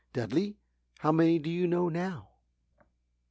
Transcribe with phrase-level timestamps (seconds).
[0.13, 0.57] Dudley,
[1.01, 2.29] how many do you know now?"